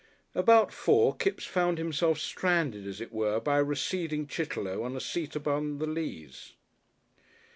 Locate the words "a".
3.59-3.63, 4.95-4.99